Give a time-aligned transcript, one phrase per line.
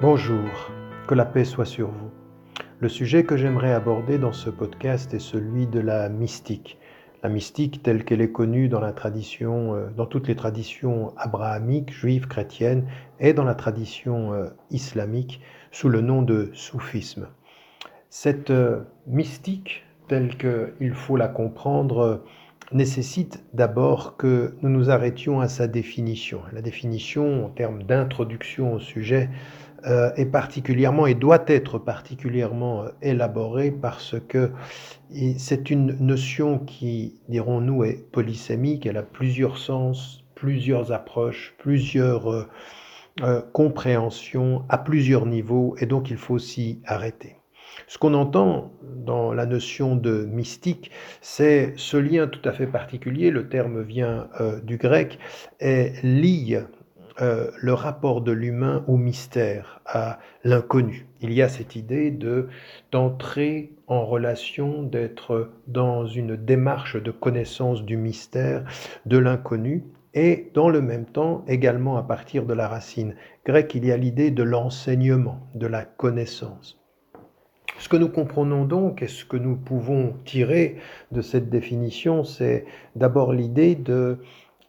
[0.00, 0.72] Bonjour,
[1.06, 2.10] que la paix soit sur vous.
[2.80, 6.78] Le sujet que j'aimerais aborder dans ce podcast est celui de la mystique.
[7.22, 11.92] La mystique telle qu'elle est connue dans la tradition, euh, dans toutes les traditions abrahamiques,
[11.92, 12.88] juives, chrétiennes
[13.20, 15.40] et dans la tradition euh, islamique
[15.70, 17.28] sous le nom de soufisme.
[18.10, 22.24] Cette euh, mystique telle qu'il faut la comprendre
[22.72, 26.40] nécessite d'abord que nous nous arrêtions à sa définition.
[26.52, 29.30] La définition en termes d'introduction au sujet
[30.16, 34.50] est particulièrement et doit être particulièrement euh, élaborée parce que
[35.36, 42.48] c'est une notion qui, dirons-nous, est polysémique, elle a plusieurs sens, plusieurs approches, plusieurs
[43.22, 47.36] euh, compréhensions à plusieurs niveaux et donc il faut s'y arrêter.
[47.86, 53.30] Ce qu'on entend dans la notion de mystique, c'est ce lien tout à fait particulier,
[53.30, 54.28] le terme vient
[54.62, 55.18] du grec,
[55.60, 56.56] et lie
[57.20, 61.06] euh, le rapport de l'humain au mystère, à l'inconnu.
[61.20, 62.48] Il y a cette idée de
[62.90, 68.64] d'entrer en relation, d'être dans une démarche de connaissance du mystère,
[69.06, 69.84] de l'inconnu,
[70.14, 73.96] et dans le même temps, également à partir de la racine grecque, il y a
[73.96, 76.80] l'idée de l'enseignement, de la connaissance.
[77.78, 80.76] Ce que nous comprenons donc et ce que nous pouvons tirer
[81.10, 84.18] de cette définition, c'est d'abord l'idée de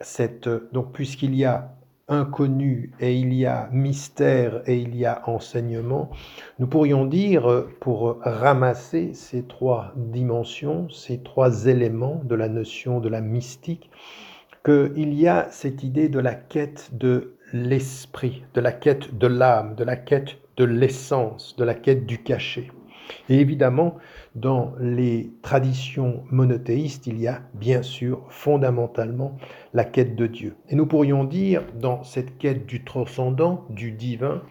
[0.02, 1.75] cette donc puisqu'il y a
[2.08, 6.12] inconnu et il y a mystère et il y a enseignement,
[6.60, 13.10] nous pourrions dire, pour ramasser ces trois dimensions, ces trois éléments de la notion de
[13.10, 13.90] la mystique,
[14.64, 19.76] qu'il y a cette idée de la quête de l'esprit, de la quête de l'âme,
[19.76, 22.72] de la quête de l'essence, de la quête du cachet.
[23.30, 23.96] Et évidemment,
[24.36, 29.38] dans les traditions monothéistes, il y a bien sûr fondamentalement
[29.74, 30.56] la quête de Dieu.
[30.70, 34.42] Et nous pourrions dire, dans cette quête du transcendant, du divin,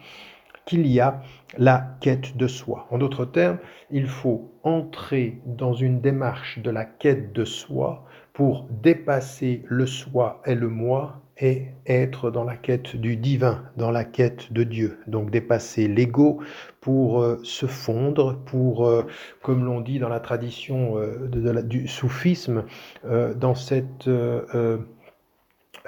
[0.65, 1.21] qu'il y a
[1.57, 2.87] la quête de soi.
[2.89, 3.59] En d'autres termes,
[3.91, 10.41] il faut entrer dans une démarche de la quête de soi pour dépasser le soi
[10.45, 14.99] et le moi et être dans la quête du divin, dans la quête de Dieu.
[15.07, 16.39] Donc dépasser l'ego
[16.79, 19.03] pour euh, se fondre, pour, euh,
[19.41, 21.27] comme l'on dit dans la tradition euh,
[21.63, 22.63] du soufisme,
[23.03, 24.09] dans cette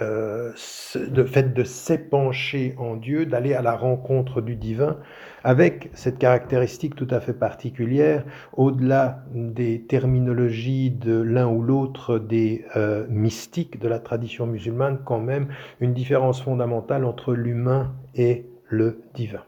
[0.02, 4.98] euh, fait de s'épancher en Dieu, d'aller à la rencontre du divin,
[5.44, 12.66] avec cette caractéristique tout à fait particulière, au-delà des terminologies de l'un ou l'autre des
[12.76, 15.48] euh, mystiques de la tradition musulmane, quand même
[15.80, 19.44] une différence fondamentale entre l'humain et le divin.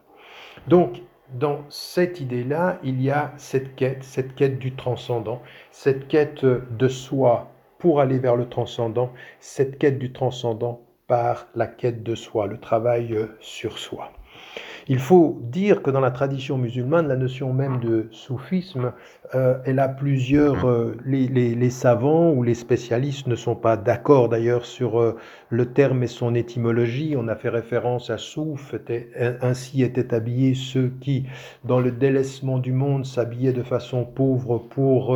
[0.67, 1.01] Donc,
[1.33, 6.87] dans cette idée-là, il y a cette quête, cette quête du transcendant, cette quête de
[6.87, 12.45] soi pour aller vers le transcendant, cette quête du transcendant par la quête de soi,
[12.45, 14.11] le travail euh, sur soi.
[14.87, 18.91] Il faut dire que dans la tradition musulmane, la notion même de soufisme,
[19.35, 20.67] euh, elle a plusieurs...
[20.67, 25.15] Euh, les, savants ou les spécialistes ne sont pas d'accord d'ailleurs sur
[25.49, 27.15] le terme et son étymologie.
[27.15, 28.73] On a fait référence à souf,
[29.41, 31.25] ainsi étaient habillés ceux qui,
[31.63, 35.15] dans le délaissement du monde, s'habillaient de façon pauvre pour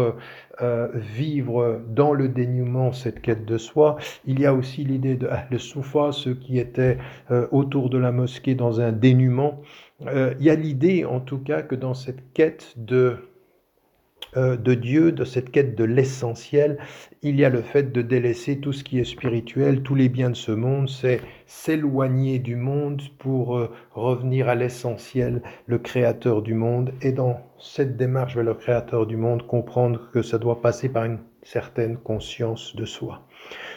[0.61, 3.97] vivre dans le dénuement cette quête de soi.
[4.25, 6.97] Il y a aussi l'idée de le soufa, ceux qui étaient
[7.51, 9.61] autour de la mosquée dans un dénuement.
[10.07, 13.15] Euh, il y a l'idée, en tout cas, que dans cette quête de, euh,
[14.35, 16.77] de Dieu, de cette quête de l'essentiel,
[17.21, 20.29] il y a le fait de délaisser tout ce qui est spirituel, tous les biens
[20.29, 26.53] de ce monde, c'est s'éloigner du monde pour euh, revenir à l'essentiel, le créateur du
[26.53, 30.89] monde, et dans cette démarche vers le créateur du monde, comprendre que ça doit passer
[30.89, 33.25] par une certaine conscience de soi.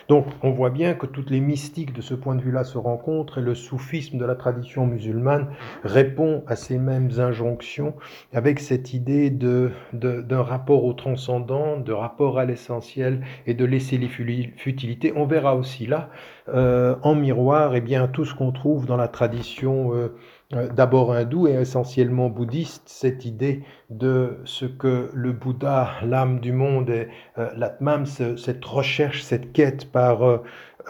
[0.09, 3.39] Donc on voit bien que toutes les mystiques de ce point de vue-là se rencontrent
[3.39, 5.49] et le soufisme de la tradition musulmane
[5.85, 7.95] répond à ces mêmes injonctions
[8.33, 13.99] avec cette idée de, d'un rapport au transcendant, de rapport à l'essentiel et de laisser
[13.99, 15.13] les futilités.
[15.17, 16.11] On verra aussi là,
[16.49, 20.17] euh, en miroir, eh bien, tout ce qu'on trouve dans la tradition euh,
[20.51, 26.91] d'abord hindou et essentiellement bouddhiste, cette idée de ce que le Bouddha, l'âme du monde,
[26.91, 27.09] et
[27.39, 30.43] euh, l'atmam, cette recherche, cette quête par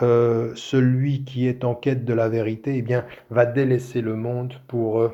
[0.02, 4.54] euh, celui qui est en quête de la vérité, eh bien, va délaisser le monde
[4.68, 5.10] pour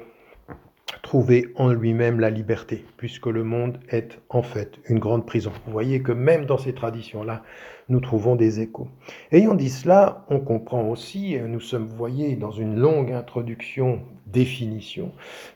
[1.03, 5.53] trouver en lui-même la liberté, puisque le monde est en fait une grande prison.
[5.67, 7.43] Vous voyez que même dans ces traditions-là,
[7.89, 8.89] nous trouvons des échos.
[9.33, 15.13] Ayant dit cela, on comprend aussi, nous sommes, vous voyez, dans une longue introduction, définition,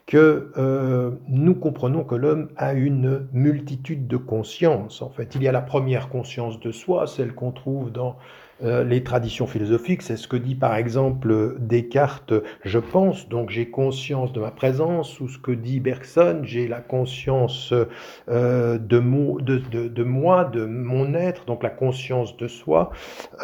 [0.06, 5.00] que euh, nous comprenons que l'homme a une multitude de consciences.
[5.00, 8.17] En fait, il y a la première conscience de soi, celle qu'on trouve dans
[8.62, 12.32] les traditions philosophiques, c'est ce que dit par exemple Descartes,
[12.64, 16.81] je pense, donc j'ai conscience de ma présence, ou ce que dit Bergson, j'ai la
[16.81, 17.75] conscience
[18.29, 18.99] euh, de,
[19.88, 22.91] de, moi, de mon être, donc la conscience de soi,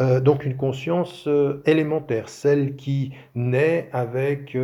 [0.01, 1.29] euh, donc une conscience
[1.65, 4.57] élémentaire, celle qui naît avec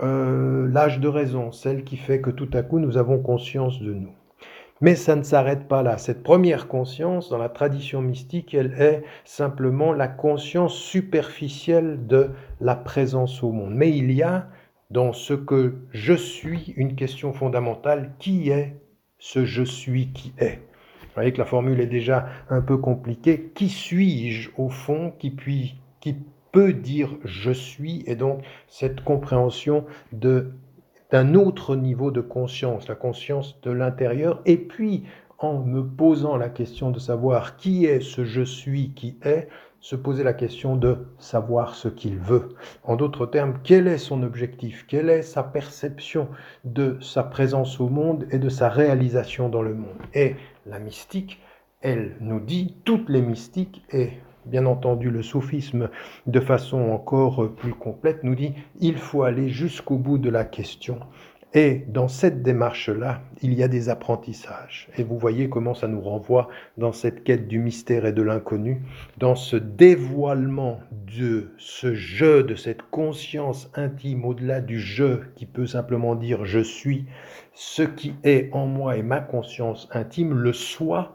[0.00, 4.12] l'âge de raison, celle qui fait que tout à coup nous avons conscience de nous.
[4.82, 5.96] Mais ça ne s'arrête pas là.
[5.96, 12.30] Cette première conscience, dans la tradition mystique, elle est simplement la conscience superficielle de
[12.60, 13.74] la présence au monde.
[13.74, 14.48] Mais il y a
[14.90, 18.12] dans ce que je suis une question fondamentale.
[18.18, 18.76] Qui est
[19.18, 20.60] ce je suis qui est?
[21.00, 23.50] Vous voyez que la formule est déjà un peu compliquée.
[23.54, 25.34] Qui suis-je au fond qui,
[26.00, 26.16] qui
[26.52, 28.04] peut dire je suis?
[28.06, 30.52] Et donc cette compréhension de
[31.10, 35.04] d'un autre niveau de conscience, la conscience de l'intérieur, et puis
[35.38, 39.48] en me posant la question de savoir qui est ce je suis qui est,
[39.80, 42.48] se poser la question de savoir ce qu'il veut.
[42.82, 46.28] En d'autres termes, quel est son objectif, quelle est sa perception
[46.64, 50.00] de sa présence au monde et de sa réalisation dans le monde?
[50.14, 51.40] Et la mystique,
[51.82, 54.10] elle nous dit, toutes les mystiques, et
[54.46, 55.90] bien entendu le soufisme
[56.26, 60.98] de façon encore plus complète, nous dit il faut aller jusqu'au bout de la question.
[61.54, 64.88] Et dans cette démarche-là, il y a des apprentissages.
[64.98, 68.82] Et vous voyez comment ça nous renvoie dans cette quête du mystère et de l'inconnu,
[69.16, 75.66] dans ce dévoilement de ce jeu, de cette conscience intime au-delà du je qui peut
[75.66, 77.06] simplement dire je suis,
[77.54, 81.14] ce qui est en moi et ma conscience intime, le soi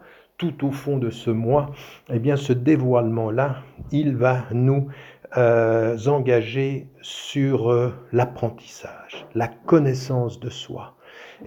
[0.62, 1.70] au fond de ce moi,
[2.10, 3.56] eh bien ce dévoilement-là,
[3.90, 4.88] il va nous
[5.36, 10.94] euh, engager sur euh, l'apprentissage, la connaissance de soi.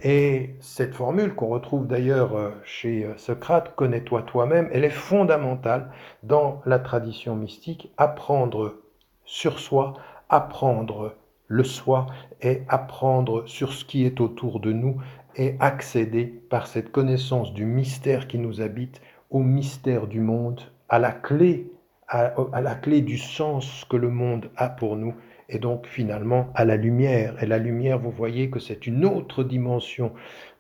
[0.02, 5.92] Et cette formule qu'on retrouve d'ailleurs euh, chez Socrate, connais-toi toi-même, elle est fondamentale
[6.24, 8.76] dans la tradition mystique, apprendre
[9.24, 9.94] sur soi,
[10.30, 11.16] apprendre
[11.48, 12.08] le soi
[12.42, 14.98] et apprendre sur ce qui est autour de nous
[15.38, 21.00] et accéder par cette connaissance du mystère qui nous habite au mystère du monde, à
[21.00, 21.68] la clé,
[22.08, 25.14] à, la clé du sens que le monde a pour nous
[25.50, 27.42] et donc finalement à la lumière.
[27.42, 30.12] Et la lumière, vous voyez que c'est une autre dimension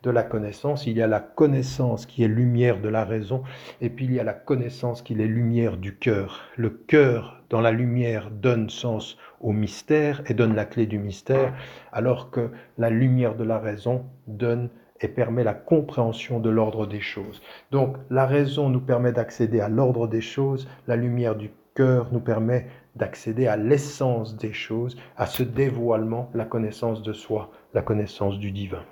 [0.03, 0.85] de la connaissance.
[0.85, 3.43] Il y a la connaissance qui est lumière de la raison,
[3.81, 6.41] et puis il y a la connaissance qui est lumière du cœur.
[6.55, 11.53] Le cœur dans la lumière donne sens au mystère et donne la clé du mystère,
[11.93, 14.67] alors que la lumière de la raison donne
[14.99, 17.41] et permet la compréhension de l'ordre des choses.
[17.71, 22.19] Donc la raison nous permet d'accéder à l'ordre des choses, la lumière du cœur nous
[22.19, 22.67] permet
[22.97, 28.51] d'accéder à l'essence des choses, à ce dévoilement, la connaissance de soi, la connaissance du
[28.51, 28.83] divin.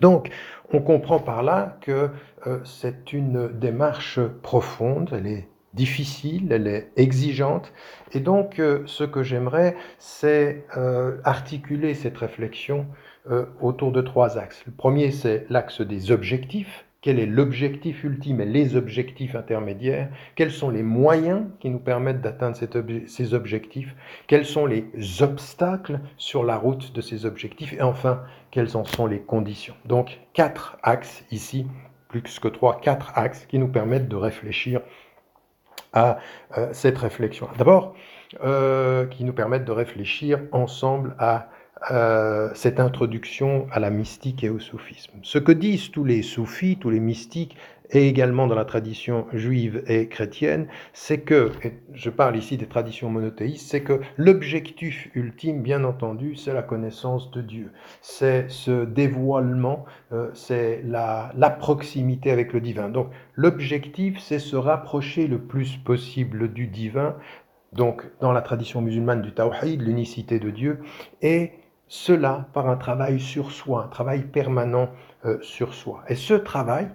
[0.00, 0.30] Donc,
[0.72, 2.08] on comprend par là que
[2.46, 7.72] euh, c'est une démarche profonde, elle est difficile, elle est exigeante.
[8.12, 12.86] Et donc, euh, ce que j'aimerais, c'est euh, articuler cette réflexion
[13.30, 14.62] euh, autour de trois axes.
[14.66, 16.84] Le premier, c'est l'axe des objectifs.
[17.00, 20.08] Quel est l'objectif ultime et les objectifs intermédiaires?
[20.34, 23.94] Quels sont les moyens qui nous permettent d'atteindre ces objectifs?
[24.26, 24.84] Quels sont les
[25.20, 27.72] obstacles sur la route de ces objectifs?
[27.72, 29.74] Et enfin, quelles en sont les conditions?
[29.84, 31.66] Donc, quatre axes ici,
[32.08, 34.80] plus que trois, quatre axes qui nous permettent de réfléchir
[35.92, 36.18] à
[36.56, 37.48] euh, cette réflexion.
[37.58, 37.94] D'abord,
[38.44, 41.48] euh, qui nous permettent de réfléchir ensemble à
[41.90, 45.12] euh, cette introduction à la mystique et au soufisme.
[45.22, 47.56] Ce que disent tous les soufis, tous les mystiques,
[47.90, 52.66] et également dans la tradition juive et chrétienne, c'est que, et je parle ici des
[52.66, 57.72] traditions monothéistes, c'est que l'objectif ultime, bien entendu, c'est la connaissance de Dieu.
[58.02, 62.88] C'est ce dévoilement, euh, c'est la, proximité avec le divin.
[62.88, 67.16] Donc l'objectif, c'est se rapprocher le plus possible du divin,
[67.72, 70.80] donc dans la tradition musulmane du Tawhid, l'unicité de Dieu,
[71.22, 71.52] et
[71.88, 74.90] cela par un travail sur soi, un travail permanent
[75.24, 76.02] euh, sur soi.
[76.08, 76.88] Et ce travail,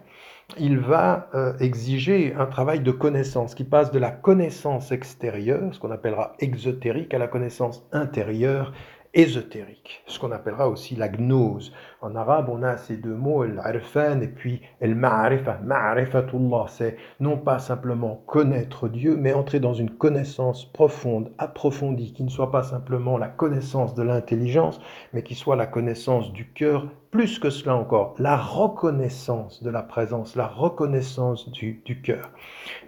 [0.59, 5.79] il va euh, exiger un travail de connaissance qui passe de la connaissance extérieure, ce
[5.79, 8.73] qu'on appellera exotérique, à la connaissance intérieure,
[9.13, 11.71] ésotérique, ce qu'on appellera aussi la gnose.
[12.01, 14.61] En arabe, on a ces deux mots, el-arfan et puis.
[14.81, 22.23] Ma'arifatullah, c'est non pas simplement connaître Dieu, mais entrer dans une connaissance profonde, approfondie, qui
[22.23, 24.79] ne soit pas simplement la connaissance de l'intelligence,
[25.13, 29.83] mais qui soit la connaissance du cœur, plus que cela encore, la reconnaissance de la
[29.83, 32.31] présence, la reconnaissance du, du cœur.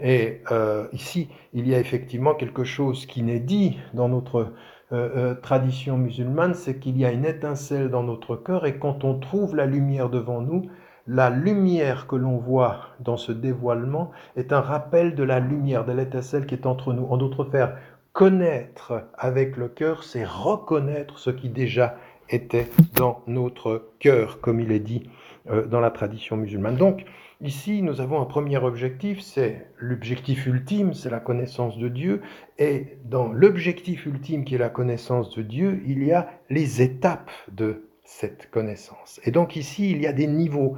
[0.01, 4.51] Et euh, ici, il y a effectivement quelque chose qui n'est dit dans notre
[4.92, 9.04] euh, euh, tradition musulmane, c'est qu'il y a une étincelle dans notre cœur et quand
[9.04, 10.70] on trouve la lumière devant nous,
[11.08, 15.92] la lumière que l'on voit dans ce dévoilement est un rappel de la lumière, de
[15.92, 17.06] l'étincelle qui est entre nous.
[17.06, 17.74] En d'autres termes,
[18.13, 21.96] connaître avec le cœur, c'est reconnaître ce qui déjà
[22.30, 25.10] était dans notre cœur, comme il est dit
[25.50, 26.75] euh, dans la tradition musulmane.
[26.75, 27.06] Donc,
[27.42, 32.22] ici, nous avons un premier objectif, c'est l'objectif ultime, c'est la connaissance de Dieu.
[32.58, 37.32] Et dans l'objectif ultime qui est la connaissance de Dieu, il y a les étapes
[37.51, 39.20] de cette connaissance.
[39.24, 40.77] Et donc ici, il y a des niveaux.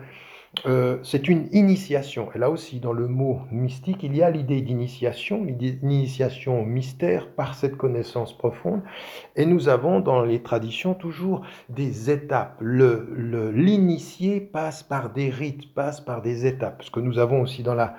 [0.66, 2.30] Euh, c'est une initiation.
[2.34, 7.30] Et là aussi, dans le mot mystique, il y a l'idée d'initiation, l'initiation au mystère
[7.32, 8.82] par cette connaissance profonde.
[9.36, 12.58] Et nous avons dans les traditions toujours des étapes.
[12.62, 16.84] L'initié le, passe par des rites, passe par des étapes.
[16.84, 17.96] Ce que nous avons aussi dans la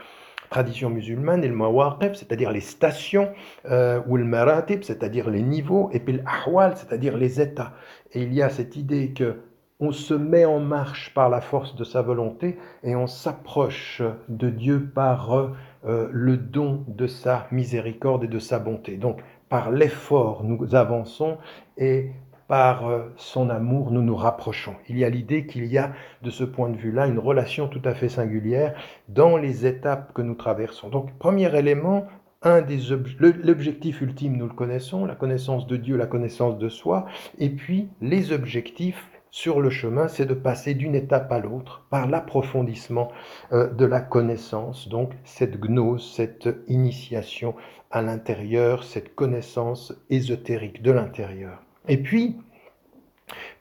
[0.51, 3.31] tradition musulmane, et le mawaqif, c'est-à-dire les stations,
[3.67, 7.75] euh, ou le maratib, c'est-à-dire les niveaux, et puis l'ahwal, c'est-à-dire les états.
[8.13, 9.37] Et il y a cette idée que
[9.81, 14.51] on se met en marche par la force de sa volonté et on s'approche de
[14.51, 15.33] Dieu par
[15.87, 18.97] euh, le don de sa miséricorde et de sa bonté.
[18.97, 21.39] Donc par l'effort, nous avançons
[21.77, 22.11] et
[22.49, 24.75] par euh, son amour, nous nous rapprochons.
[24.89, 25.93] Il y a l'idée qu'il y a,
[26.23, 28.75] de ce point de vue-là, une relation tout à fait singulière
[29.09, 30.89] dans les étapes que nous traversons.
[30.89, 32.07] Donc, premier élément,
[32.43, 32.79] un des
[33.19, 37.07] l'objectif ultime, nous le connaissons, la connaissance de Dieu, la connaissance de soi,
[37.39, 42.09] et puis les objectifs sur le chemin, c'est de passer d'une étape à l'autre par
[42.09, 43.11] l'approfondissement
[43.53, 47.55] euh, de la connaissance, donc cette gnose, cette initiation
[47.91, 51.63] à l'intérieur, cette connaissance ésotérique de l'intérieur.
[51.89, 52.37] Et puis,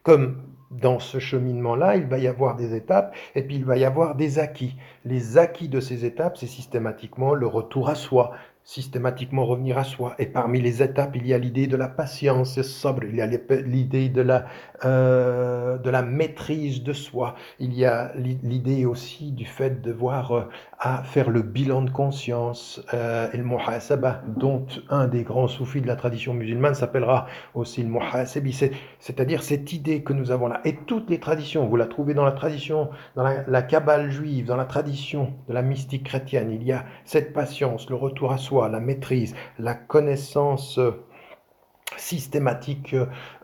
[0.04, 3.86] comme dans ce cheminement-là, il va y avoir des étapes et puis il va y
[3.86, 4.76] avoir des acquis.
[5.06, 8.34] Les acquis de ces étapes, c'est systématiquement le retour à soi,
[8.68, 10.14] systématiquement revenir à soi.
[10.20, 13.26] Et parmi les étapes, il y a l'idée de la patience sobre, il y a
[13.26, 14.46] l'idée de la,
[14.84, 20.32] euh, de la maîtrise de soi, il y a l'idée aussi du fait de voir
[20.34, 25.48] euh, à faire le bilan de conscience, euh, et le muhasaba, dont un des grands
[25.48, 28.52] soufis de la tradition musulmane s'appellera aussi le muhasabi,
[29.00, 30.60] c'est-à-dire cette idée que nous avons là.
[30.66, 34.46] Et toutes les traditions, vous la trouvez dans la tradition, dans la, la kabbale juive,
[34.46, 38.38] dans la tradition de la mystique chrétienne, il y a cette patience, le retour à
[38.38, 40.80] soi, la maîtrise, la connaissance
[41.96, 42.96] systématique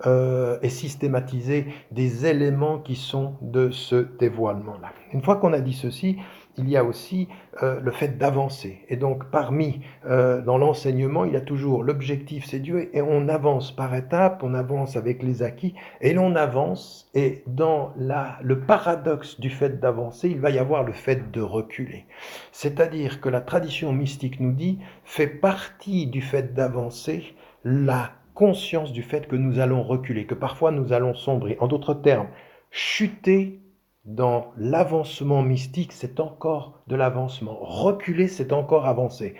[0.05, 4.91] euh, et systématisée des éléments qui sont de ce dévoilement-là.
[5.13, 6.17] Une fois qu'on a dit ceci,
[6.57, 7.27] il y a aussi
[7.61, 8.85] euh, le fait d'avancer.
[8.89, 13.27] Et donc parmi, euh, dans l'enseignement, il y a toujours l'objectif, c'est Dieu, et on
[13.27, 18.59] avance par étapes, on avance avec les acquis, et l'on avance, et dans la, le
[18.59, 22.05] paradoxe du fait d'avancer, il va y avoir le fait de reculer.
[22.51, 29.03] C'est-à-dire que la tradition mystique nous dit, fait partie du fait d'avancer, la conscience du
[29.03, 31.57] fait que nous allons reculer, que parfois nous allons sombrer.
[31.59, 32.27] En d'autres termes,
[32.71, 33.62] chuter
[34.05, 37.57] dans l'avancement mystique, c'est encore de l'avancement.
[37.61, 39.35] Reculer, c'est encore avancer.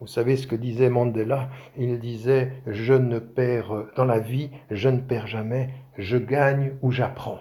[0.00, 1.48] Vous savez ce que disait Mandela?
[1.76, 6.90] Il disait, je ne perds dans la vie, je ne perds jamais, je gagne ou
[6.90, 7.40] j'apprends.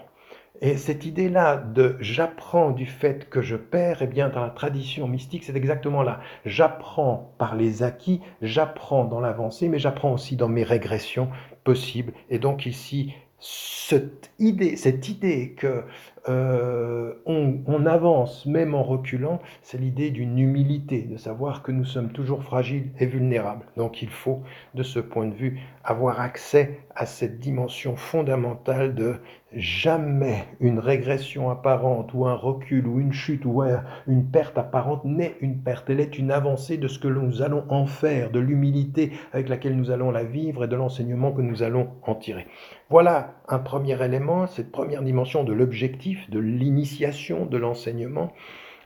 [0.61, 5.07] Et cette idée-là de j'apprends du fait que je perds, eh bien, dans la tradition
[5.07, 6.19] mystique, c'est exactement là.
[6.45, 11.29] J'apprends par les acquis, j'apprends dans l'avancée, mais j'apprends aussi dans mes régressions
[11.63, 12.13] possibles.
[12.31, 15.83] Et donc ici, cette idée, cette idée que
[16.29, 22.11] euh, on, avance même en reculant, c'est l'idée d'une humilité, de savoir que nous sommes
[22.11, 23.65] toujours fragiles et vulnérables.
[23.77, 24.41] Donc il faut,
[24.73, 29.15] de ce point de vue, avoir accès à cette dimension fondamentale de
[29.53, 33.63] jamais une régression apparente ou un recul ou une chute ou
[34.07, 35.89] une perte apparente n'est une perte.
[35.89, 39.77] Elle est une avancée de ce que nous allons en faire, de l'humilité avec laquelle
[39.77, 42.47] nous allons la vivre et de l'enseignement que nous allons en tirer.
[42.89, 48.33] Voilà un premier élément, cette première dimension de l'objectif, de l'initiation de l'enseignement.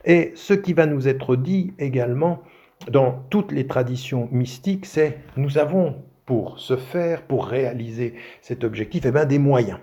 [0.06, 2.42] Et ce qui va nous être dit également
[2.90, 9.06] dans toutes les traditions mystiques, c'est nous avons pour ce faire, pour réaliser cet objectif,
[9.06, 9.80] eh bien, des moyens.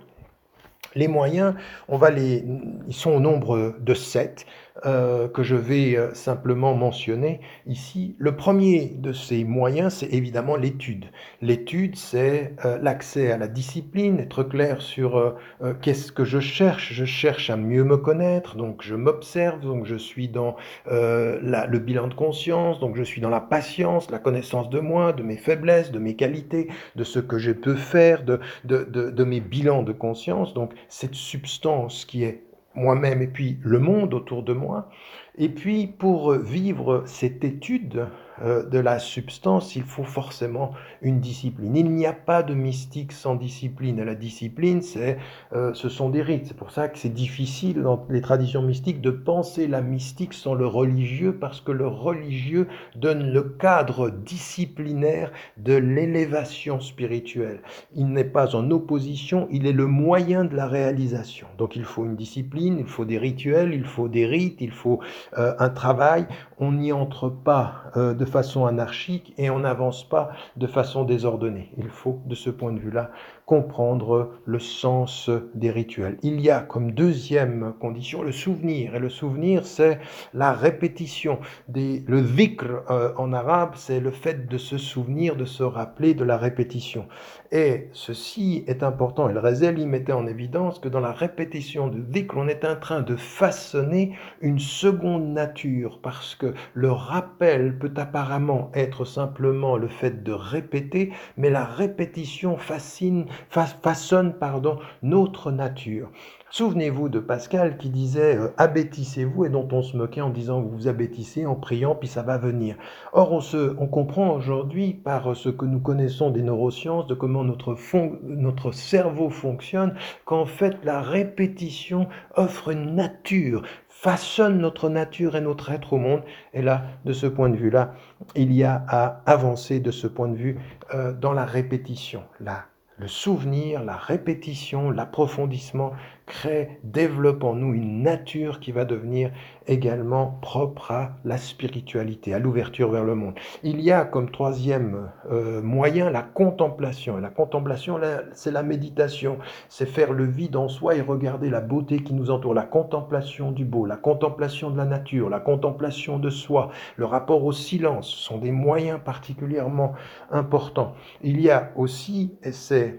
[0.95, 1.55] Les moyens,
[1.89, 2.45] on va les,
[2.89, 4.47] ils sont au nombre de sept.
[4.87, 8.15] Euh, que je vais euh, simplement mentionner ici.
[8.19, 11.07] Le premier de ces moyens, c'est évidemment l'étude.
[11.43, 15.37] L'étude, c'est euh, l'accès à la discipline, être clair sur
[15.83, 16.93] qu'est-ce que je cherche.
[16.93, 20.57] Je cherche à mieux me connaître, donc je m'observe, donc je suis dans
[20.87, 25.23] le bilan de conscience, donc je suis dans la patience, la connaissance de moi, de
[25.23, 29.41] mes faiblesses, de mes qualités, de ce que je peux faire, de, de, de mes
[29.41, 30.55] bilans de conscience.
[30.55, 32.48] Donc cette substance qui est
[32.79, 34.89] moi-même et puis le monde autour de moi.
[35.37, 38.07] Et puis, pour vivre cette étude
[38.45, 41.77] de la substance, il faut forcément une discipline.
[41.77, 44.03] Il n'y a pas de mystique sans discipline.
[44.03, 45.19] la discipline, c'est,
[45.53, 46.47] euh, ce sont des rites.
[46.47, 50.55] C'est pour ça que c'est difficile dans les traditions mystiques de penser la mystique sans
[50.55, 57.61] le religieux, parce que le religieux donne le cadre disciplinaire de l'élévation spirituelle.
[57.95, 61.47] Il n'est pas en opposition, il est le moyen de la réalisation.
[61.59, 65.01] Donc il faut une discipline, il faut des rituels, il faut des rites, il faut
[65.39, 66.27] euh, un travail.
[66.59, 71.73] On n'y entre pas de façon anarchique et on n'avance pas de façon désordonnée.
[71.77, 73.11] Il faut, de ce point de vue-là,
[73.49, 76.19] comprendre le sens des rituels.
[76.23, 78.95] Il y a comme deuxième condition le souvenir.
[78.95, 80.01] Et le souvenir, c'est
[80.35, 81.39] la répétition.
[81.67, 86.13] Des, le dhikr euh, en arabe, c'est le fait de se souvenir, de se rappeler
[86.13, 87.07] de la répétition.
[87.51, 89.31] Et ceci est important.
[89.31, 92.67] Et le Rezel y mettait en évidence que dans la répétition de dhikr, on est
[92.67, 99.79] en train de façonner une seconde nature parce que le rappel peut apparemment être simplement
[99.79, 106.11] le fait de répéter, mais la répétition fascine façonne pardon, notre nature.
[106.51, 110.71] Souvenez-vous de Pascal qui disait euh, abêtissez-vous et dont on se moquait en disant vous
[110.71, 112.77] vous abêtissez en priant puis ça va venir.
[113.13, 117.45] Or on, se, on comprend aujourd'hui par ce que nous connaissons des neurosciences de comment
[117.45, 117.77] notre,
[118.23, 123.63] notre cerveau fonctionne qu'en fait la répétition offre une nature
[123.99, 126.23] façonne notre nature et notre être au monde.
[126.55, 127.95] Et là, de ce point de vue-là,
[128.37, 130.59] il y a à avancer de ce point de vue
[130.95, 132.67] euh, dans la répétition, la
[132.99, 135.93] le souvenir, la répétition, l'approfondissement
[136.29, 139.33] crée, développe en nous une nature qui va devenir
[139.67, 143.35] également propre à la spiritualité, à l'ouverture vers le monde.
[143.63, 147.19] Il y a comme troisième euh, moyen la contemplation.
[147.19, 147.99] Et la contemplation,
[148.33, 152.31] c'est la méditation, c'est faire le vide en soi et regarder la beauté qui nous
[152.31, 157.05] entoure, la contemplation du beau, la contemplation de la nature, la contemplation de soi, le
[157.05, 159.95] rapport au silence sont des moyens particulièrement
[160.31, 160.95] importants.
[161.23, 162.99] Il y a aussi, et c'est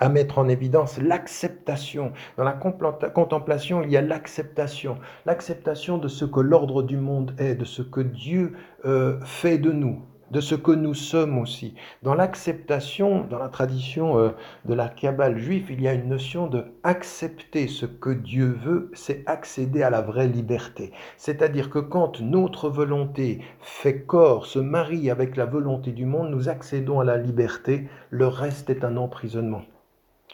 [0.00, 2.12] à mettre en évidence l'acceptation.
[2.36, 4.98] Dans la contemplation, il y a l'acceptation.
[5.26, 8.52] L'acceptation de ce que l'ordre du monde est, de ce que Dieu
[8.84, 11.74] euh, fait de nous, de ce que nous sommes aussi.
[12.02, 14.30] Dans l'acceptation, dans la tradition euh,
[14.64, 18.90] de la Kabbale juive, il y a une notion de accepter ce que Dieu veut,
[18.94, 20.92] c'est accéder à la vraie liberté.
[21.16, 26.48] C'est-à-dire que quand notre volonté fait corps, se marie avec la volonté du monde, nous
[26.48, 29.62] accédons à la liberté, le reste est un emprisonnement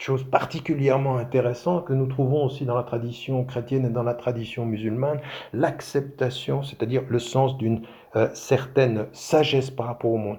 [0.01, 4.65] chose particulièrement intéressante que nous trouvons aussi dans la tradition chrétienne et dans la tradition
[4.65, 5.21] musulmane,
[5.53, 7.83] l'acceptation, c'est-à-dire le sens d'une
[8.17, 10.39] euh, certaine sagesse par rapport au monde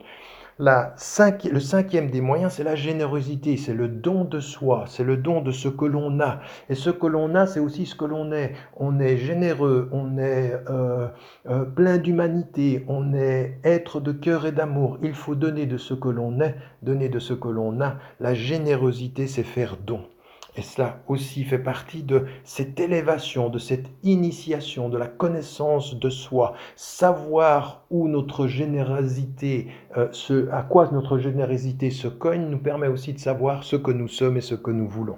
[0.62, 5.42] le cinquième des moyens, c'est la générosité, c'est le don de soi, c'est le don
[5.42, 6.40] de ce que l'on a.
[6.70, 8.54] Et ce que l'on a, c'est aussi ce que l'on est.
[8.78, 11.08] On est généreux, on est euh,
[11.50, 15.00] euh, plein d'humanité, on est être de cœur et d'amour.
[15.02, 17.96] Il faut donner de ce que l'on est, donner de ce que l'on a.
[18.20, 20.11] La générosité, c'est faire don.
[20.58, 26.10] Et cela aussi fait partie de cette élévation, de cette initiation, de la connaissance de
[26.10, 26.54] soi.
[26.76, 33.20] Savoir où notre générosité, euh, à quoi notre générosité se cogne, nous permet aussi de
[33.20, 35.18] savoir ce que nous sommes et ce que nous voulons.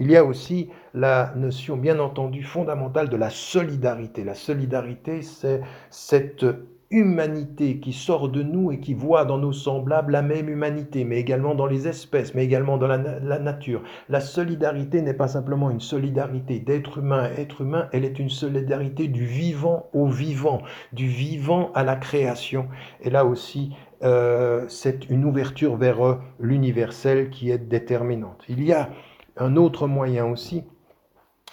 [0.00, 4.24] Il y a aussi la notion, bien entendu, fondamentale de la solidarité.
[4.24, 6.44] La solidarité, c'est cette
[6.92, 11.18] humanité qui sort de nous et qui voit dans nos semblables la même humanité, mais
[11.18, 12.98] également dans les espèces, mais également dans la,
[13.38, 13.82] nature.
[14.08, 18.28] La solidarité n'est pas simplement une solidarité d'être humain à être humain, elle est une
[18.28, 22.68] solidarité du vivant au vivant, du vivant à la création.
[23.00, 23.74] Et là aussi,
[24.04, 28.44] euh, c'est une ouverture vers euh, l'universel qui est déterminante.
[28.48, 28.90] Il y a
[29.36, 30.64] un autre moyen aussi,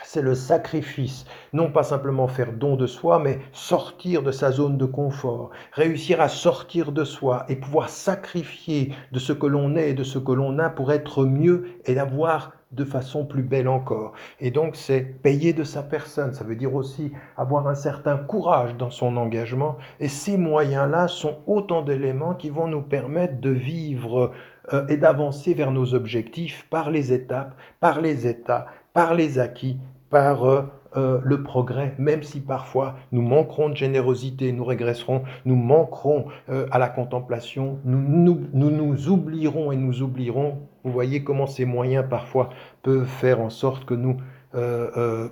[0.03, 1.25] c'est le sacrifice.
[1.53, 6.21] Non pas simplement faire don de soi, mais sortir de sa zone de confort, réussir
[6.21, 10.19] à sortir de soi et pouvoir sacrifier de ce que l'on est et de ce
[10.19, 14.13] que l'on a pour être mieux et d'avoir de façon plus belle encore.
[14.39, 18.75] Et donc c'est payer de sa personne, ça veut dire aussi avoir un certain courage
[18.77, 19.77] dans son engagement.
[19.99, 24.31] Et ces moyens-là sont autant d'éléments qui vont nous permettre de vivre
[24.73, 29.78] euh, et d'avancer vers nos objectifs par les étapes, par les états, par les acquis
[30.10, 30.63] par euh,
[30.97, 36.65] euh, le progrès, même si parfois nous manquerons de générosité, nous régresserons, nous manquerons euh,
[36.71, 40.58] à la contemplation, nous nous, nous nous, oublierons et nous oublierons.
[40.84, 42.49] Vous voyez comment ces moyens parfois
[42.82, 44.17] peuvent faire en sorte que nous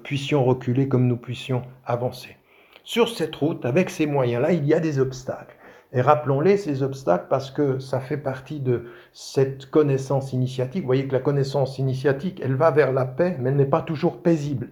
[0.04, 2.38] puissions reculer comme nous puissions avancer.
[2.84, 5.57] Sur cette route, avec ces moyens-là, il y a des obstacles.
[5.94, 10.82] Et rappelons-les, ces obstacles, parce que ça fait partie de cette connaissance initiatique.
[10.82, 13.82] Vous voyez que la connaissance initiatique, elle va vers la paix, mais elle n'est pas
[13.82, 14.70] toujours paisible.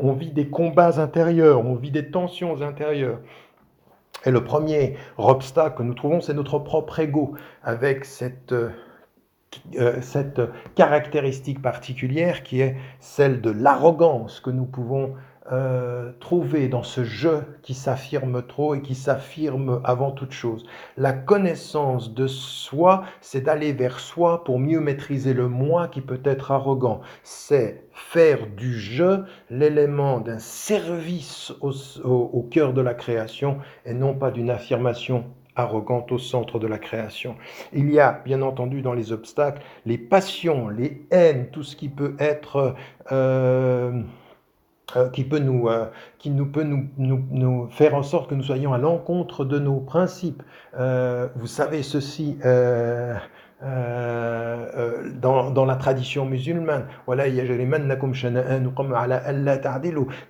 [0.00, 3.20] On vit des combats intérieurs, on vit des tensions intérieures.
[4.26, 10.40] Et le premier obstacle que nous trouvons, c'est notre propre ego, avec cette, euh, cette
[10.74, 15.14] caractéristique particulière qui est celle de l'arrogance que nous pouvons
[15.52, 20.64] euh, trouver dans ce jeu qui s'affirme trop et qui s'affirme avant toute chose.
[20.96, 26.20] La connaissance de soi, c'est d'aller vers soi pour mieux maîtriser le moi qui peut
[26.24, 27.00] être arrogant.
[27.24, 34.30] C'est faire du jeu l'élément d'un service au, cœur de la création et non pas
[34.30, 35.24] d'une affirmation
[35.56, 37.34] arrogante au centre de la création.
[37.72, 41.88] Il y a, bien entendu, dans les obstacles, les passions, les haines, tout ce qui
[41.88, 42.74] peut être
[43.12, 44.02] euh,
[45.12, 45.86] qui peut nous, euh,
[46.18, 49.80] qui nous peut nous, nous, faire en sorte que nous soyons à l'encontre de nos
[49.80, 50.42] principes.
[50.78, 52.38] Euh, vous savez ceci,
[53.62, 56.86] euh, euh, dans, la tradition musulmane.
[57.04, 57.36] Voilà, que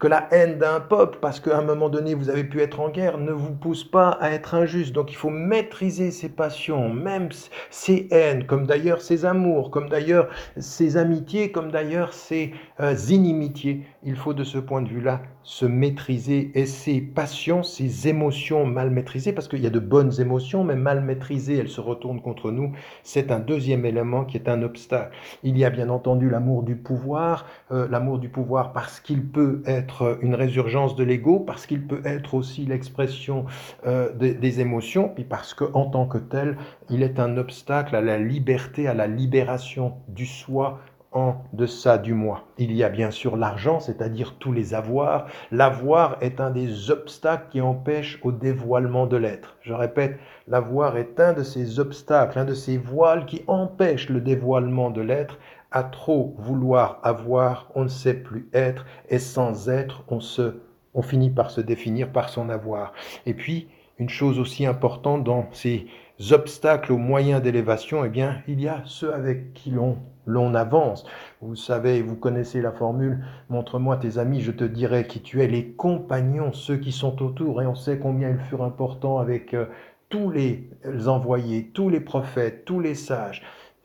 [0.08, 3.18] la haine d'un peuple, parce qu'à un moment donné vous avez pu être en guerre,
[3.18, 4.92] ne vous pousse pas à être injuste.
[4.92, 7.28] Donc il faut maîtriser ses passions, même
[7.70, 13.86] ses haines, comme d'ailleurs ses amours, comme d'ailleurs ses amitiés, comme d'ailleurs ses euh, inimitiés.
[14.02, 18.88] Il faut de ce point de vue-là se maîtriser et ses passions, ses émotions mal
[18.90, 22.50] maîtrisées, parce qu'il y a de bonnes émotions, mais mal maîtrisées, elles se retournent contre
[22.50, 22.72] nous.
[23.02, 25.14] C'est un deuxième élément qui est un obstacle.
[25.42, 29.62] Il y a bien entendu l'amour du pouvoir, euh, l'amour du pouvoir parce qu'il peut
[29.66, 33.44] être une résurgence de l'ego, parce qu'il peut être aussi l'expression
[33.86, 36.56] euh, des, des émotions, puis parce qu'en tant que tel,
[36.88, 40.80] il est un obstacle à la liberté, à la libération du soi
[41.12, 42.44] en deçà du moi.
[42.56, 45.26] Il y a bien sûr l'argent, c'est-à-dire tous les avoirs.
[45.50, 49.56] L'avoir est un des obstacles qui empêchent au dévoilement de l'être.
[49.62, 54.20] Je répète, l'avoir est un de ces obstacles, un de ces voiles qui empêchent le
[54.20, 55.38] dévoilement de l'être.
[55.72, 60.60] À trop vouloir avoir, on ne sait plus être, et sans être, on se,
[60.94, 62.92] on finit par se définir par son avoir.
[63.26, 63.68] Et puis,
[63.98, 65.86] une chose aussi importante dans ces
[66.32, 71.04] obstacles aux moyens d'élévation, eh bien, il y a ceux avec qui l'on l'on avance.
[71.40, 75.46] Vous savez, vous connaissez la formule, montre-moi tes amis, je te dirai qui tu es,
[75.46, 79.66] les compagnons, ceux qui sont autour, et on sait combien ils furent importants avec euh,
[80.08, 80.68] tous les
[81.06, 83.42] envoyés, tous les prophètes, tous les sages.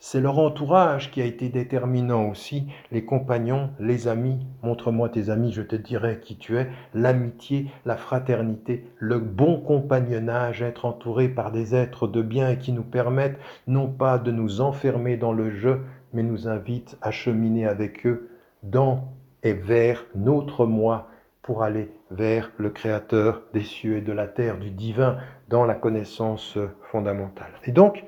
[0.07, 5.51] C'est leur entourage qui a été déterminant aussi, les compagnons, les amis, montre-moi tes amis,
[5.51, 11.51] je te dirai qui tu es, l'amitié, la fraternité, le bon compagnonnage, être entouré par
[11.51, 15.81] des êtres de bien qui nous permettent non pas de nous enfermer dans le jeu,
[16.15, 18.29] mais nous invitent à cheminer avec eux
[18.63, 21.07] dans et vers notre moi
[21.43, 25.17] pour aller vers le Créateur des cieux et de la terre, du divin,
[25.49, 26.57] dans la connaissance
[26.91, 27.51] fondamentale.
[27.65, 28.03] Et donc,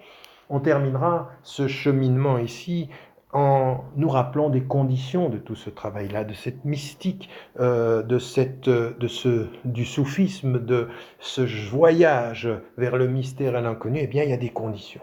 [0.50, 2.90] on terminera ce cheminement ici
[3.34, 8.70] en nous rappelant des conditions de tout ce travail-là, de cette mystique, euh, de cette,
[8.70, 10.88] de ce, du soufisme, de
[11.20, 14.00] ce voyage vers le mystère et l'inconnu.
[14.02, 15.02] Eh bien, il y a des conditions.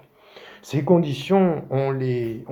[0.64, 2.42] Ces conditions, on, les,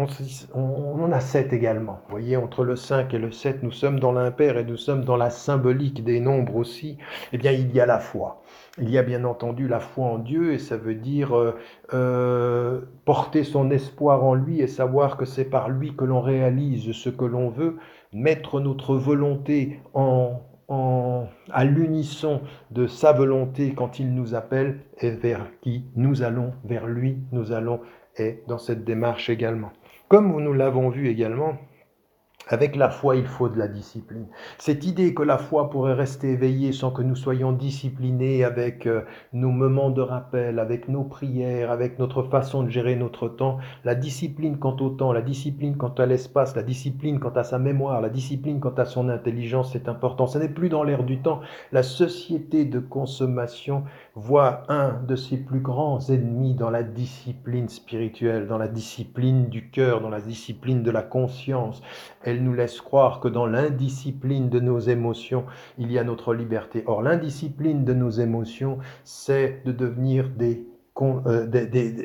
[0.55, 2.01] on, en a sept également.
[2.05, 5.03] Vous voyez, entre le 5 et le 7, nous sommes dans l'impair et nous sommes
[5.03, 6.99] dans la symbolique des nombres aussi.
[7.33, 8.43] Eh bien, il y a la foi.
[8.79, 11.57] Il y a bien entendu la foi en Dieu et ça veut dire euh,
[11.95, 16.93] euh, porter son espoir en lui et savoir que c'est par lui que l'on réalise
[16.93, 17.79] ce que l'on veut,
[18.13, 25.11] mettre notre volonté en, en, à l'unisson de sa volonté quand il nous appelle et
[25.11, 27.81] vers qui nous allons, vers lui nous allons
[28.19, 29.73] et dans cette démarche également.
[30.09, 31.59] Comme nous l'avons vu également,
[32.53, 34.27] avec la foi, il faut de la discipline.
[34.59, 39.03] Cette idée que la foi pourrait rester éveillée sans que nous soyons disciplinés avec euh,
[39.33, 43.95] nos moments de rappel, avec nos prières, avec notre façon de gérer notre temps, la
[43.95, 48.01] discipline quant au temps, la discipline quant à l'espace, la discipline quant à sa mémoire,
[48.01, 50.27] la discipline quant à son intelligence, c'est important.
[50.27, 51.41] Ce n'est plus dans l'air du temps.
[51.73, 53.85] La société de consommation
[54.15, 59.71] voit un de ses plus grands ennemis dans la discipline spirituelle, dans la discipline du
[59.71, 61.83] cœur, dans la discipline de la conscience.
[62.23, 65.45] Elle nous laisse croire que dans l'indiscipline de nos émotions,
[65.79, 66.85] il y a notre liberté.
[66.87, 70.67] Or, l'indiscipline de nos émotions, c'est de devenir des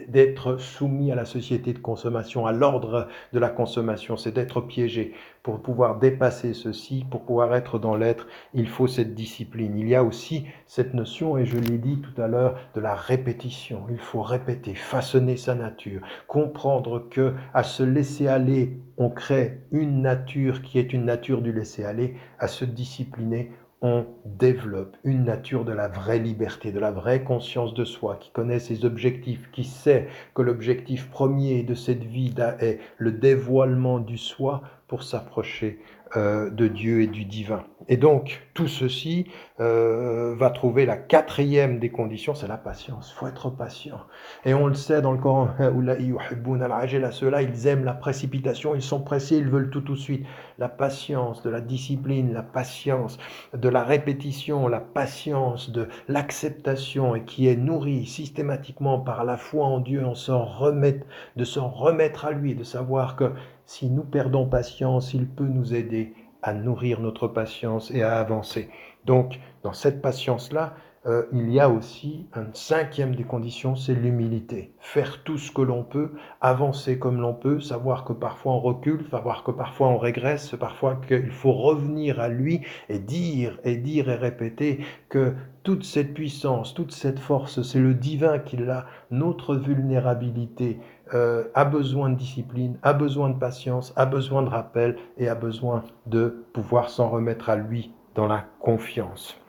[0.08, 5.14] d'être soumis à la société de consommation, à l'ordre de la consommation, c'est d'être piégé.
[5.44, 9.78] Pour pouvoir dépasser ceci, pour pouvoir être dans l'être, il faut cette discipline.
[9.78, 12.96] Il y a aussi cette notion, et je l'ai dit tout à l'heure, de la
[12.96, 13.86] répétition.
[13.90, 20.02] Il faut répéter, façonner sa nature, comprendre que à se laisser aller, on crée une
[20.02, 25.64] nature qui est une nature du laisser aller, à se discipliner, on développe une nature
[25.64, 29.64] de la vraie liberté, de la vraie conscience de soi, qui connaît ses objectifs, qui
[29.64, 35.80] sait que l'objectif premier de cette vie est le dévoilement du soi pour s'approcher
[36.16, 37.66] euh, de Dieu et du divin.
[37.90, 43.12] Et donc, tout ceci euh, va trouver la quatrième des conditions, c'est la patience.
[43.14, 44.00] Il faut être patient.
[44.46, 45.50] Et on le sait dans le Coran,
[47.12, 50.26] ceux-là, ils aiment la précipitation, ils sont pressés, ils veulent tout tout de suite.
[50.58, 53.18] La patience, de la discipline, la patience,
[53.54, 59.66] de la répétition, la patience, de l'acceptation, et qui est nourrie systématiquement par la foi
[59.66, 61.02] en Dieu, on s'en remet,
[61.36, 63.32] de s'en remettre à lui, de savoir que
[63.66, 68.70] si nous perdons patience, il peut nous aider à nourrir notre patience et à avancer.
[69.06, 70.74] Donc, dans cette patience-là,
[71.06, 74.74] euh, il y a aussi une cinquième des conditions, c'est l'humilité.
[74.80, 79.06] Faire tout ce que l'on peut, avancer comme l'on peut, savoir que parfois on recule,
[79.10, 84.10] savoir que parfois on régresse, parfois qu'il faut revenir à lui et dire et dire
[84.10, 84.80] et répéter
[85.10, 85.34] que
[85.64, 88.86] toute cette puissance, toute cette force, c'est le divin qui l'a.
[89.12, 90.80] Notre vulnérabilité
[91.14, 95.36] euh, a besoin de discipline, a besoin de patience, a besoin de rappel et a
[95.36, 99.40] besoin de pouvoir s'en remettre à lui dans la confiance.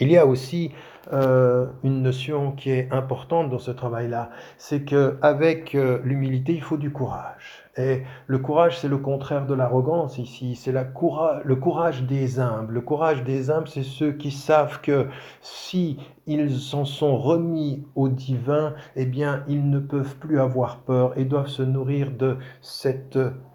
[0.00, 0.72] Il y a aussi
[1.12, 6.76] euh, une notion qui est importante dans ce travail-là, c'est qu'avec euh, l'humilité, il faut
[6.76, 7.64] du courage.
[7.78, 12.74] Et le courage, c'est le contraire de l'arrogance ici, c'est le courage des humbles.
[12.74, 15.06] Le courage des humbles, c'est ceux qui savent que
[15.40, 21.16] si ils s'en sont remis au divin, eh bien, ils ne peuvent plus avoir peur
[21.16, 22.36] et doivent se nourrir de,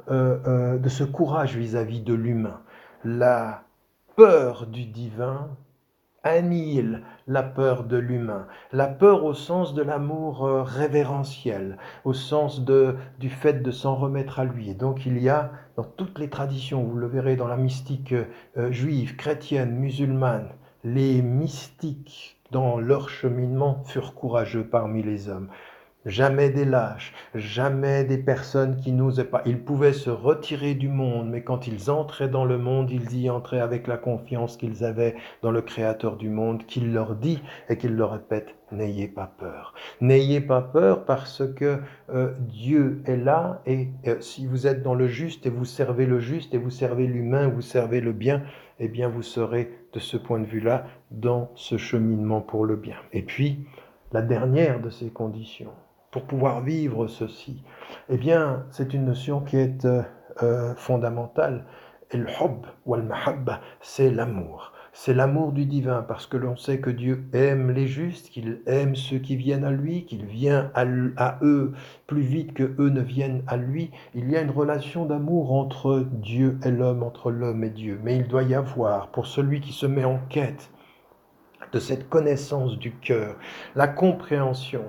[0.09, 2.61] euh, ce courage vis-à-vis -vis de l'humain.
[3.03, 3.63] La
[4.15, 5.49] peur du divin
[6.23, 12.63] annihile la peur de l'humain, la peur au sens de l'amour euh, révérentiel, au sens
[12.63, 14.69] de, du fait de s'en remettre à lui.
[14.69, 18.13] Et donc il y a dans toutes les traditions, vous le verrez dans la mystique
[18.13, 20.49] euh, juive, chrétienne, musulmane,
[20.83, 25.49] les mystiques dans leur cheminement furent courageux parmi les hommes
[26.05, 29.41] jamais des lâches, jamais des personnes qui n'osaient pas.
[29.45, 33.29] Ils pouvaient se retirer du monde, mais quand ils entraient dans le monde, ils y
[33.29, 37.77] entraient avec la confiance qu'ils avaient dans le Créateur du monde, qu'il leur dit et
[37.77, 39.73] qu'il leur répète, n'ayez pas peur.
[40.01, 44.95] N'ayez pas peur parce que euh, Dieu est là et euh, si vous êtes dans
[44.95, 48.43] le juste et vous servez le juste et vous servez l'humain, vous servez le bien,
[48.79, 52.97] eh bien vous serez de ce point de vue-là dans ce cheminement pour le bien.
[53.11, 53.65] Et puis,
[54.11, 55.71] la dernière de ces conditions,
[56.13, 57.63] pour pouvoir vivre ceci
[58.07, 60.03] Eh bien, c'est une notion qui est euh,
[60.43, 61.65] euh, fondamentale.
[62.11, 64.73] Et le hub ou mahabba, c'est l'amour.
[64.95, 68.95] C'est l'amour du divin parce que l'on sait que Dieu aime les justes, qu'il aime
[68.95, 70.85] ceux qui viennent à lui, qu'il vient à,
[71.17, 71.73] à, eux
[72.05, 73.89] plus vite que eux ne viennent à lui.
[74.13, 77.99] Il y a une relation d'amour entre Dieu et l'homme, entre l'homme et Dieu.
[78.03, 80.69] Mais il doit y avoir, pour celui qui se met en quête
[81.71, 83.35] de cette connaissance du cœur,
[83.73, 84.83] la compréhension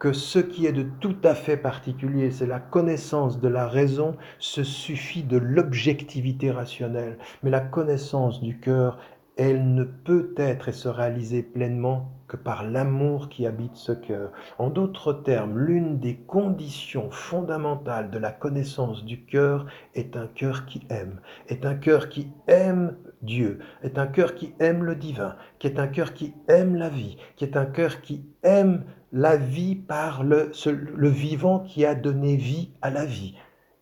[0.00, 4.16] que ce qui est de tout à fait particulier, c'est la connaissance de la raison,
[4.38, 7.18] se suffit de l'objectivité rationnelle.
[7.42, 8.98] Mais la connaissance du cœur,
[9.40, 14.32] elle ne peut être et se réaliser pleinement que par l'amour qui habite ce cœur.
[14.58, 20.66] En d'autres termes, l'une des conditions fondamentales de la connaissance du cœur est un cœur
[20.66, 25.36] qui aime, est un cœur qui aime Dieu, est un cœur qui aime le divin,
[25.58, 29.38] qui est un cœur qui aime la vie, qui est un cœur qui aime la
[29.38, 33.36] vie par le, le vivant qui a donné vie à la vie,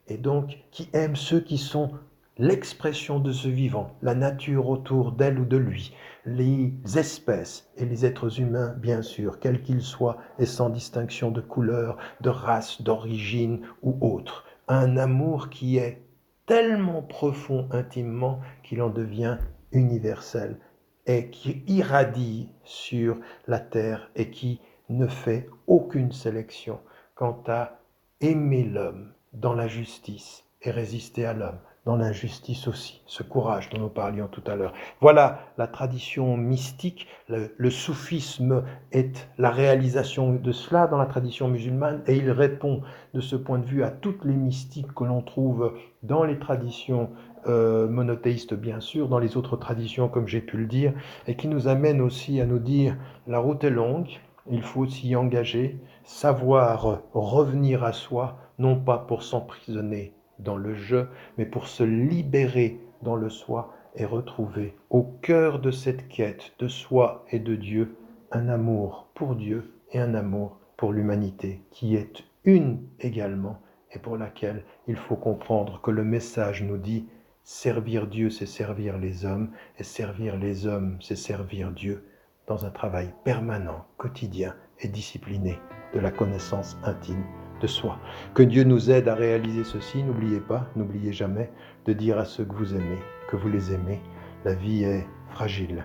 [0.06, 1.90] et donc qui aime ceux qui sont
[2.38, 8.07] l'expression de ce vivant, la nature autour d'elle ou de lui, les espèces et les
[8.07, 13.62] êtres humains, bien sûr, quels qu'ils soient, et sans distinction de couleur, de race, d'origine
[13.83, 14.44] ou autre.
[14.68, 16.03] Un amour qui est
[16.46, 19.38] tellement profond intimement qu'il en devient
[19.72, 20.59] universel
[21.07, 26.81] et qui irradie sur la terre et qui ne fait aucune sélection
[27.14, 27.81] quant à
[28.20, 33.81] aimer l'homme dans la justice et résister à l'homme dans l'injustice aussi, ce courage dont
[33.81, 34.74] nous parlions tout à l'heure.
[35.01, 42.03] Voilà la tradition mystique, le, soufisme est la réalisation de cela dans la tradition musulmane.
[42.07, 42.83] Et il répond
[43.14, 47.09] de ce point de vue à toutes les mystiques que l'on trouve dans les traditions
[47.46, 50.92] euh, monothéistes bien sûr, dans les autres traditions comme j'ai pu le dire,
[51.27, 54.11] et qui nous amène aussi à nous dire la route est longue,
[54.51, 61.07] il faut s'y engager, savoir revenir à soi, non pas pour s'emprisonner dans le je,
[61.37, 66.68] mais pour se libérer dans le soi et retrouver au cœur de cette quête de
[66.68, 67.96] soi et de Dieu
[68.31, 73.61] un amour pour Dieu et un amour pour l'humanité qui est une également
[73.92, 77.09] et pour laquelle il faut comprendre que le message nous dit
[77.42, 82.05] Servir Dieu, c'est servir les hommes, et servir les hommes, c'est servir Dieu
[82.46, 85.59] dans un travail permanent, quotidien et discipliné
[85.94, 87.24] de la connaissance intime
[87.60, 87.98] de soi.
[88.34, 90.02] Que Dieu nous aide à réaliser ceci.
[90.02, 91.50] N'oubliez pas, n'oubliez jamais
[91.86, 94.00] de dire à ceux que vous aimez que vous les aimez.
[94.44, 95.84] La vie est fragile.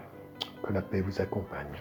[0.63, 1.75] Que la paix vous accompagne.